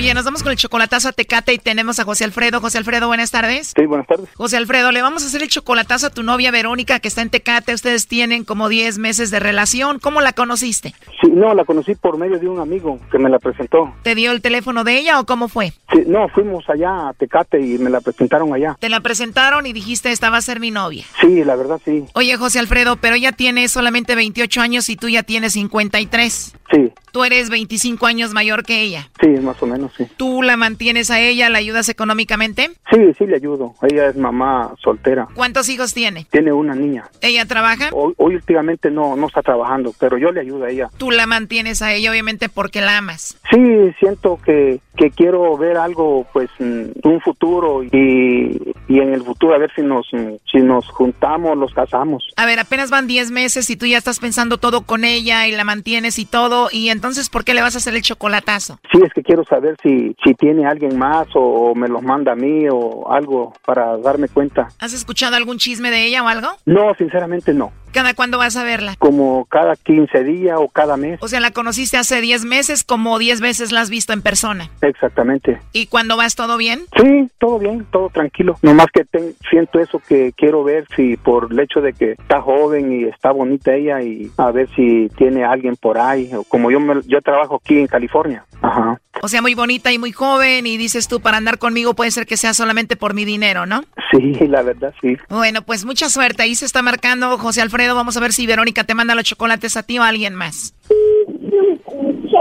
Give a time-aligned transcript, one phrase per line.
[0.00, 2.58] Bien, nos vamos con el chocolatazo a Tecate y tenemos a José Alfredo.
[2.62, 3.74] José Alfredo, buenas tardes.
[3.76, 4.30] Sí, buenas tardes.
[4.34, 7.28] José Alfredo, le vamos a hacer el chocolatazo a tu novia Verónica que está en
[7.28, 7.74] Tecate.
[7.74, 9.98] Ustedes tienen como 10 meses de relación.
[9.98, 10.94] ¿Cómo la conociste?
[11.20, 13.92] Sí, no, la conocí por medio de un amigo que me la presentó.
[14.02, 15.74] ¿Te dio el teléfono de ella o cómo fue?
[15.92, 18.78] Sí, no, fuimos allá a Tecate y me la presentaron allá.
[18.80, 21.04] Te la presentaron y dijiste, esta va a ser mi novia.
[21.20, 22.06] Sí, la verdad sí.
[22.14, 26.54] Oye, José Alfredo, pero ella tiene solamente 28 años y tú ya tienes 53.
[26.70, 26.92] Sí.
[27.12, 29.08] Tú eres 25 años mayor que ella.
[29.20, 30.06] Sí, más o menos, sí.
[30.16, 31.50] ¿Tú la mantienes a ella?
[31.50, 32.70] ¿La ayudas económicamente?
[32.90, 33.74] Sí, sí, le ayudo.
[33.82, 35.26] Ella es mamá soltera.
[35.34, 36.26] ¿Cuántos hijos tiene?
[36.30, 37.08] Tiene una niña.
[37.20, 37.90] ¿Ella trabaja?
[37.92, 40.88] Hoy, hoy últimamente no, no está trabajando, pero yo le ayudo a ella.
[40.96, 43.36] Tú la mantienes a ella, obviamente, porque la amas.
[43.50, 43.58] Sí,
[43.98, 49.54] siento que, que quiero ver algo, pues, mm, un futuro y, y en el futuro
[49.54, 52.28] a ver si nos, mm, si nos juntamos, los casamos.
[52.36, 55.52] A ver, apenas van 10 meses y tú ya estás pensando todo con ella y
[55.52, 58.78] la mantienes y todo, y entonces, ¿por qué le vas a hacer el chocolatazo?
[58.92, 62.32] Sí, es que quiero saber si, si tiene alguien más o, o me los manda
[62.32, 64.68] a mí o algo para darme cuenta.
[64.78, 66.48] ¿Has escuchado algún chisme de ella o algo?
[66.66, 67.72] No, sinceramente no.
[67.92, 68.94] ¿Cada cuándo vas a verla?
[68.98, 71.18] Como cada 15 días o cada mes.
[71.22, 74.70] O sea, la conociste hace 10 meses, como 10 veces la has visto en persona.
[74.82, 75.60] Exactamente.
[75.72, 76.80] ¿Y cuando vas todo bien?
[76.96, 78.56] Sí, todo bien, todo tranquilo.
[78.62, 82.40] Nomás que ten- siento eso que quiero ver si por el hecho de que está
[82.40, 86.30] joven y está bonita ella y a ver si tiene alguien por ahí.
[86.34, 88.44] O como yo me- yo trabajo aquí en California.
[88.62, 89.00] Ajá.
[89.22, 92.26] O sea, muy bonita y muy joven y dices tú, para andar conmigo puede ser
[92.26, 93.82] que sea solamente por mi dinero, ¿no?
[94.10, 95.16] Sí, la verdad sí.
[95.28, 96.42] Bueno, pues mucha suerte.
[96.42, 97.79] Ahí se está marcando José Alfredo.
[97.88, 100.74] Vamos a ver si Verónica te manda los chocolates a ti o a alguien más.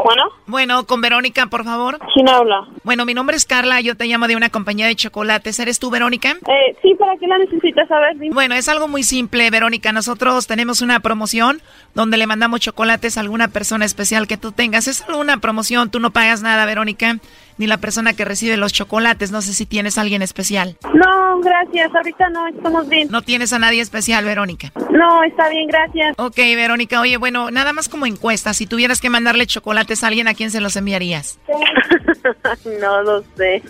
[0.03, 1.99] Bueno, Bueno, con Verónica, por favor.
[2.13, 2.67] ¿quién habla?
[2.83, 5.59] Bueno, mi nombre es Carla, yo te llamo de una compañía de chocolates.
[5.59, 6.31] ¿Eres tú, Verónica?
[6.31, 8.15] Eh, sí, ¿para qué la necesitas saber?
[8.31, 9.91] Bueno, es algo muy simple, Verónica.
[9.91, 11.61] Nosotros tenemos una promoción
[11.95, 14.87] donde le mandamos chocolates a alguna persona especial que tú tengas.
[14.87, 17.17] Es solo una promoción, tú no pagas nada, Verónica,
[17.59, 19.31] ni la persona que recibe los chocolates.
[19.31, 20.77] No sé si tienes a alguien especial.
[20.95, 23.09] No, gracias, ahorita no, estamos bien.
[23.11, 24.71] No tienes a nadie especial, Verónica.
[24.89, 26.15] No, está bien, gracias.
[26.17, 30.27] Ok, Verónica, oye, bueno, nada más como encuesta, si tuvieras que mandarle chocolates a alguien,
[30.27, 31.39] ¿a quién se los enviarías?
[32.81, 33.61] no lo sé,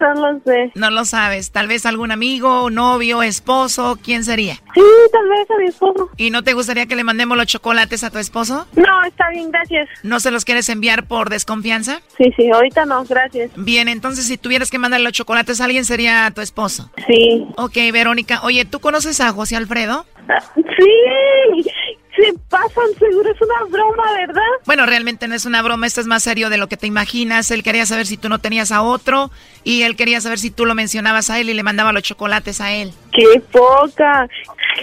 [0.00, 0.72] no lo sé.
[0.74, 4.54] No lo sabes, tal vez algún amigo, novio, esposo, ¿quién sería?
[4.74, 6.10] Sí, tal vez a mi esposo.
[6.16, 8.66] ¿Y no te gustaría que le mandemos los chocolates a tu esposo?
[8.76, 9.88] No, está bien, gracias.
[10.02, 12.00] ¿No se los quieres enviar por desconfianza?
[12.16, 13.50] Sí, sí, ahorita no, gracias.
[13.56, 16.90] Bien, entonces si tuvieras que mandarle los chocolates a alguien sería tu esposo.
[17.06, 17.46] Sí.
[17.56, 20.06] Ok, Verónica, oye, ¿tú conoces a José Alfredo?
[20.28, 21.64] Ah, Sí,
[22.26, 24.40] se pasan, seguro es una broma, ¿verdad?
[24.64, 27.50] Bueno, realmente no es una broma, esto es más serio de lo que te imaginas.
[27.50, 29.30] Él quería saber si tú no tenías a otro
[29.64, 32.60] y él quería saber si tú lo mencionabas a él y le mandaba los chocolates
[32.60, 32.92] a él.
[33.12, 34.28] Qué poca.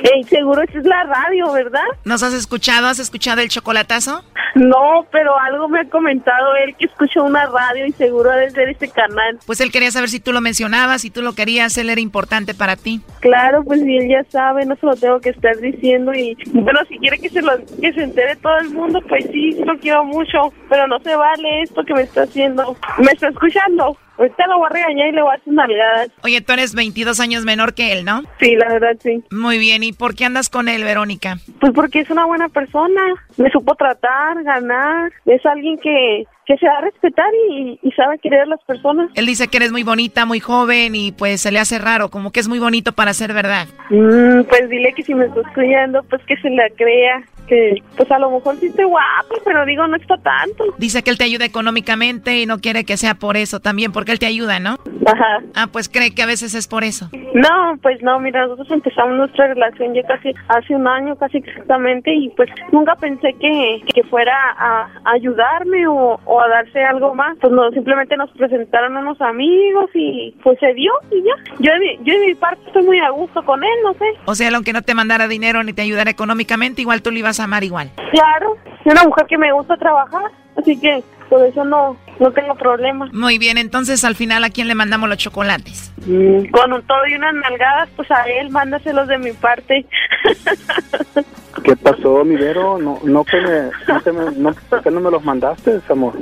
[0.01, 1.85] Ey, seguro es la radio, ¿verdad?
[2.03, 2.87] ¿Nos has escuchado?
[2.87, 4.23] ¿Has escuchado el chocolatazo?
[4.55, 8.51] No, pero algo me ha comentado él que escuchó una radio y seguro ha de
[8.51, 9.39] ser este canal.
[9.45, 12.53] Pues él quería saber si tú lo mencionabas, si tú lo querías, él era importante
[12.53, 13.01] para ti.
[13.19, 16.79] Claro, pues si él ya sabe, no se lo tengo que estar diciendo y bueno,
[16.87, 20.05] si quiere que se lo que se entere todo el mundo, pues sí, lo quiero
[20.05, 22.75] mucho, pero no se vale esto que me está haciendo.
[22.99, 23.97] ¿Me está escuchando?
[24.17, 26.09] Ahorita lo voy a regañar y le voy a hacer nalgadas.
[26.23, 28.21] Oye, tú eres 22 años menor que él, ¿no?
[28.39, 29.23] Sí, la verdad sí.
[29.31, 31.37] Muy bien, ¿y por qué andas con él, Verónica?
[31.59, 33.01] Pues porque es una buena persona,
[33.37, 38.19] me supo tratar, ganar, es alguien que, que se da a respetar y, y sabe
[38.19, 39.09] querer a las personas.
[39.15, 42.31] Él dice que eres muy bonita, muy joven y pues se le hace raro, como
[42.31, 43.67] que es muy bonito para ser verdad.
[43.89, 47.23] Mm, pues dile que si me está escuchando, pues que se la crea.
[47.47, 50.63] Que pues a lo mejor sí esté guapo, pero digo, no está tanto.
[50.77, 54.13] Dice que él te ayuda económicamente y no quiere que sea por eso también, porque
[54.13, 54.77] él te ayuda, ¿no?
[55.05, 55.43] Ajá.
[55.53, 57.09] Ah, pues cree que a veces es por eso.
[57.33, 62.13] No, pues no, mira, nosotros empezamos nuestra relación ya casi hace un año, casi exactamente,
[62.13, 67.37] y pues nunca pensé que, que fuera a ayudarme o, o a darse algo más.
[67.39, 71.51] Pues no, simplemente nos presentaron unos amigos y pues se dio y ya.
[71.59, 74.05] Yo de, mi- yo de mi parte estoy muy a gusto con él, no sé.
[74.25, 77.39] O sea, aunque no te mandara dinero ni te ayudara económicamente, igual tú lo ibas
[77.39, 77.89] a amar igual.
[78.11, 80.23] Claro, es una mujer que me gusta trabajar,
[80.57, 83.09] así que por eso no, no tengo problema.
[83.13, 85.91] Muy bien, entonces al final, ¿a quién le mandamos los chocolates?
[86.05, 89.85] Con un todo y unas nalgadas, pues a él, mándaselos de mi parte.
[91.63, 92.77] ¿Qué pasó, mi Vero?
[92.77, 96.13] No, no que no me, ¿por qué no me los mandaste, amor?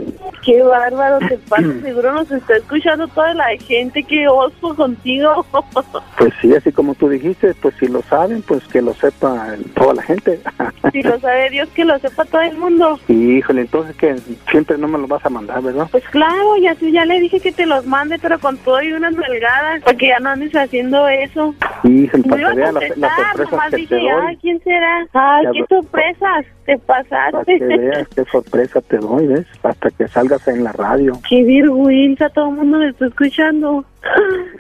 [0.44, 5.46] Qué bárbaro te pasa, seguro nos está escuchando toda la gente, qué oso contigo.
[6.18, 9.96] Pues sí, así como tú dijiste, pues si lo saben, pues que lo sepa toda
[9.96, 10.40] la gente.
[10.92, 13.00] Si lo sabe Dios, que lo sepa todo el mundo.
[13.08, 14.16] Híjole, entonces que
[14.50, 15.88] siempre no me los vas a mandar, ¿verdad?
[15.92, 19.14] Pues claro, ya ya le dije que te los mande, pero con todo y unas
[19.16, 21.56] melgadas, para que ya no andes haciendo eso.
[21.84, 22.38] Híjole, para
[22.80, 24.10] que las, sorpresas que te dije, doy.
[24.28, 25.08] ay, ¿quién será?
[25.14, 27.58] Ay, Ya qué lo- sorpresas, te Para pasaste.
[27.60, 29.46] que veas qué sorpresa te doy, ¿ves?
[29.64, 31.14] Hasta que salgas en la radio.
[31.30, 33.84] Qué vergüenza, todo el mundo me está escuchando.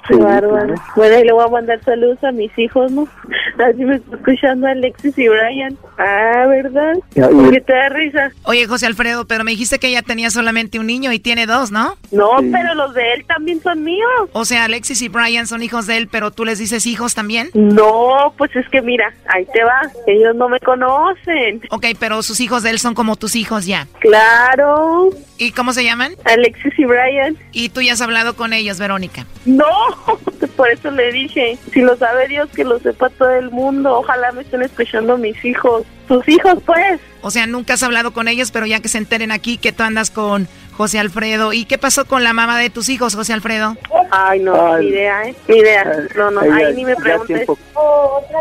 [0.07, 0.49] Qué Sí, bárbaro.
[0.67, 0.75] claro.
[0.95, 3.07] Bueno, y le voy a mandar saludos a mis hijos, ¿no?
[3.65, 5.77] Así me está escuchando Alexis y Brian.
[6.03, 6.93] Ah, ¿verdad?
[7.13, 8.31] Ya, y- ¿Por qué te da risa?
[8.43, 11.71] Oye, José Alfredo, pero me dijiste que ella tenía solamente un niño y tiene dos,
[11.71, 11.95] ¿no?
[12.11, 12.49] No, Sí.
[12.51, 14.09] pero los de él también son míos.
[14.33, 17.49] O sea, Alexis y Brian son hijos de él, pero tú les dices hijos también.
[17.53, 19.79] No, pues es que mira, ahí te va.
[20.07, 21.61] Ellos no me conocen.
[21.69, 23.87] Ok, pero sus hijos de él son como tus hijos ya.
[23.99, 26.13] Claro, ¿Y cómo se llaman?
[26.25, 27.35] Alexis y Brian.
[27.51, 29.25] Y tú ya has hablado con ellos, Verónica.
[29.45, 29.65] No,
[30.55, 33.97] por eso le dije, si lo sabe Dios, que lo sepa todo el mundo.
[33.99, 35.83] Ojalá me estén escuchando mis hijos.
[36.07, 36.99] Tus hijos, pues.
[37.21, 39.83] O sea, nunca has hablado con ellos, pero ya que se enteren aquí que tú
[39.83, 41.53] andas con José Alfredo.
[41.53, 43.77] ¿Y qué pasó con la mamá de tus hijos, José Alfredo?
[44.09, 44.85] Ay, no, Ay.
[44.85, 45.35] ni idea, ¿eh?
[45.47, 45.83] Ni idea.
[45.83, 47.35] Eh, No, no, ella ahí ni me preguntes.
[47.45, 47.57] Tiempo,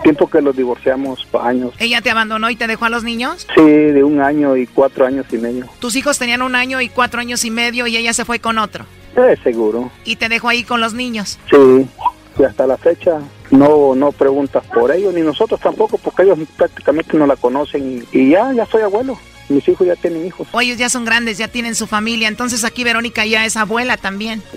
[0.02, 1.72] tiempo que los divorciamos, años.
[1.78, 3.46] ¿Ella te abandonó y te dejó a los niños?
[3.54, 5.66] Sí, de un año y cuatro años y medio.
[5.78, 8.58] Tus hijos tenían un año y cuatro años y medio y ella se fue con
[8.58, 8.84] otro.
[9.16, 9.90] Eh, seguro.
[10.04, 11.38] Y te dejó ahí con los niños.
[11.50, 11.86] Sí,
[12.38, 13.18] y hasta la fecha
[13.50, 18.06] no no preguntas por ellos, ni nosotros tampoco, porque ellos prácticamente no la conocen.
[18.12, 19.18] Y, ya, ya soy abuelo.
[19.48, 20.46] Mis hijos ya tienen hijos.
[20.52, 22.28] O ellos ya son grandes, ya tienen su familia.
[22.28, 24.42] Entonces aquí Verónica ya es abuela también.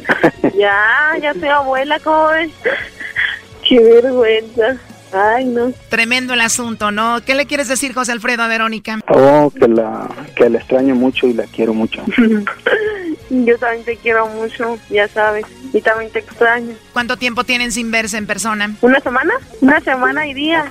[0.55, 1.99] Ya, ya soy abuela.
[3.67, 4.77] Qué vergüenza.
[5.13, 5.71] Ay, no.
[5.89, 7.21] Tremendo el asunto, ¿no?
[7.25, 8.99] ¿Qué le quieres decir, José Alfredo, a Verónica?
[9.07, 12.03] Oh, que la, que la extraño mucho y la quiero mucho.
[13.33, 15.45] Yo también te quiero mucho, ya sabes.
[15.73, 16.75] Y también te extraño.
[16.93, 18.75] ¿Cuánto tiempo tienen sin verse en persona?
[18.81, 19.33] ¿Una semana?
[19.61, 20.65] Una semana y día.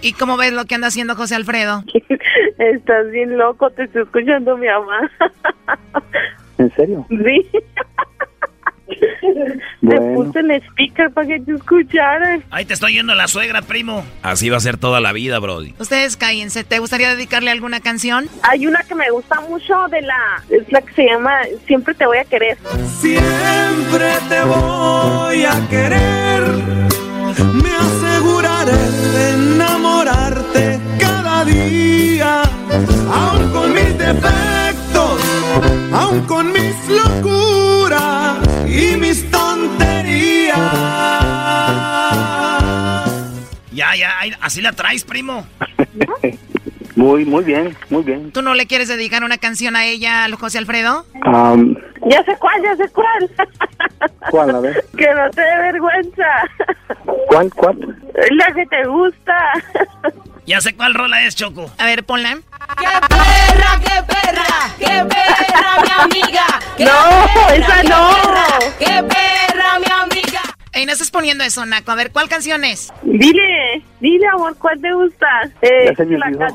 [0.00, 1.84] ¿Y cómo ves lo que anda haciendo José Alfredo?
[2.58, 5.10] Estás bien loco, te estoy escuchando mi mamá.
[6.58, 7.06] ¿En serio?
[7.08, 7.48] Sí.
[9.82, 10.14] Te Bueno.
[10.24, 12.40] puse el speaker para que te escucharas.
[12.52, 14.04] Ahí te estoy yendo la suegra, primo.
[14.22, 15.74] Así va a ser toda la vida, Brody.
[15.80, 16.62] Ustedes cállense.
[16.62, 18.28] ¿Te gustaría dedicarle alguna canción?
[18.42, 20.42] Hay una que me gusta mucho de la...
[20.50, 21.32] Es la que se llama
[21.66, 22.56] Siempre te voy a querer.
[23.00, 26.42] Siempre te voy a querer.
[27.52, 32.42] Me aseguraré de enamorarte cada día.
[44.40, 45.46] Así la traes, primo.
[46.94, 48.30] Muy, muy bien, muy bien.
[48.32, 51.06] ¿Tú no le quieres dedicar una canción a ella, José Alfredo?
[51.24, 51.74] Am,
[52.06, 53.30] Ya sé cuál, ya sé cuál.
[54.30, 54.54] ¿Cuál?
[54.56, 54.84] A ver.
[54.98, 56.26] que no te dé vergüenza.
[57.28, 57.50] ¿Cuál?
[57.54, 57.96] ¿Cuál?
[58.32, 59.52] La que te gusta.
[60.44, 61.70] Ya sé cuál rola es, Choco.
[61.78, 62.34] A ver, ponla.
[62.78, 64.68] ¡Qué perra, qué perra!
[64.78, 66.44] ¡Qué perra, mi amiga!
[66.76, 66.90] ¡Qué No,
[67.34, 68.10] perra, esa qué no.
[68.10, 68.46] perra!
[68.78, 70.01] ¡Qué perra, mi amiga!
[71.12, 71.90] Poniendo eso, Naco.
[71.92, 72.92] A ver, ¿cuál canción es?
[73.02, 75.26] Dile, dile, amor, ¿cuál te gusta?
[75.60, 76.46] Eh, Ya se me la olvidó.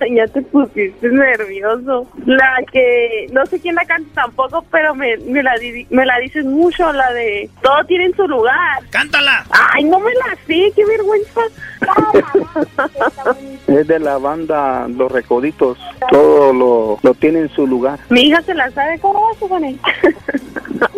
[0.00, 2.08] can- ya te pusiste nervioso.
[2.26, 6.18] La que, no sé quién la canta tampoco, pero me, me, la, di- me la
[6.18, 8.82] dices mucho, la de Todo tiene en su lugar.
[8.90, 9.44] ¡Cántala!
[9.74, 11.40] Ay, no me la sé, qué vergüenza.
[13.66, 15.78] Es de la banda Los Recoditos.
[16.10, 17.98] Todo lo, lo tiene en su lugar.
[18.10, 19.76] Mi hija se la sabe, ¿cómo vas a poner?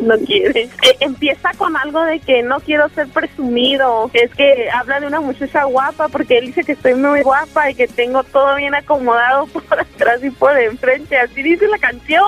[0.03, 0.63] no quiere.
[0.63, 4.11] Eh, empieza con algo de que no quiero ser presumido.
[4.13, 7.75] Es que habla de una muchacha guapa porque él dice que estoy muy guapa y
[7.75, 11.19] que tengo todo bien acomodado por atrás y por enfrente.
[11.19, 12.25] Así dice la canción.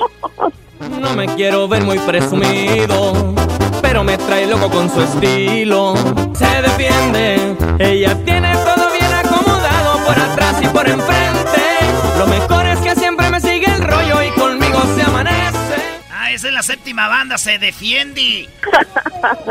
[1.01, 3.35] No me quiero ver muy presumido,
[3.89, 5.95] pero me trae loco con su estilo.
[6.35, 11.63] Se defiende, ella tiene todo bien acomodado por atrás y por enfrente.
[12.19, 15.77] Lo mejor es que siempre me sigue el rollo y conmigo se amanece.
[16.11, 18.49] Ah, esa es la séptima banda, se defiende.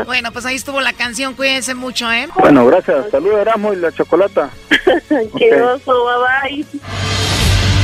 [0.06, 1.34] Bueno, pues ahí estuvo la canción.
[1.34, 2.26] Cuídense mucho, ¿eh?
[2.36, 3.10] Bueno, gracias.
[3.10, 4.48] Saludos, Erasmo y la chocolata.
[5.36, 6.06] Qué oso,
[6.42, 6.80] bye bye.